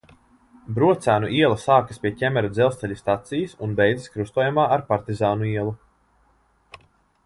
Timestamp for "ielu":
5.55-5.81